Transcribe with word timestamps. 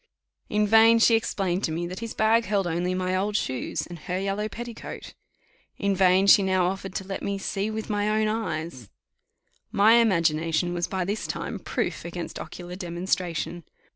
In 0.49 0.65
vain 0.65 0.97
she 0.97 1.13
explained 1.13 1.63
to 1.65 1.71
me 1.71 1.85
that 1.85 1.99
his 1.99 2.15
bag 2.15 2.45
held 2.45 2.65
only 2.65 2.95
my 2.95 3.15
old 3.15 3.35
shoes 3.37 3.85
and 3.85 3.99
her 3.99 4.17
yellow 4.17 4.49
petticoat. 4.49 5.13
In 5.77 5.95
vain 5.95 6.25
she 6.25 6.41
now 6.41 6.65
offered 6.65 6.95
to 6.95 7.03
let 7.05 7.21
me 7.21 7.37
see 7.37 7.69
with 7.69 7.87
my 7.87 8.09
own 8.09 8.27
eyes. 8.27 8.89
My 9.71 9.97
imagination 9.97 10.73
was 10.73 10.87
by 10.87 11.05
this 11.05 11.27
time 11.27 11.59
proof 11.59 12.03
against 12.03 12.39
ocular 12.39 12.75
demonstration. 12.75 13.63